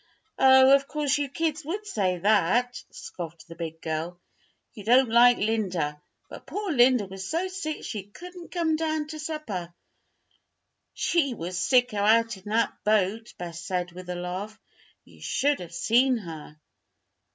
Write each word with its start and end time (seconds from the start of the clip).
"Oh, 0.39 0.73
of 0.73 0.87
course 0.87 1.19
you 1.19 1.29
kids 1.29 1.63
would 1.63 1.85
say 1.85 2.17
that," 2.17 2.83
scoffed 2.89 3.47
the 3.47 3.53
big 3.53 3.79
girl. 3.83 4.19
"You 4.73 4.83
don't 4.83 5.09
like 5.11 5.37
Linda. 5.37 6.01
But 6.27 6.47
poor 6.47 6.71
Linda 6.71 7.05
was 7.05 7.27
so 7.29 7.47
sick 7.47 7.83
she 7.83 8.05
couldn't 8.05 8.49
come 8.51 8.75
down 8.77 9.05
to 9.09 9.19
supper." 9.19 9.71
"She 10.95 11.35
was 11.35 11.59
sicker 11.59 11.97
out 11.99 12.35
in 12.35 12.45
that 12.49 12.83
boat," 12.83 13.35
Bess 13.37 13.61
said, 13.63 13.91
with 13.91 14.09
a 14.09 14.15
laugh. 14.15 14.59
"You 15.05 15.21
should 15.21 15.59
have 15.59 15.71
seen 15.75 16.17
her." 16.17 16.59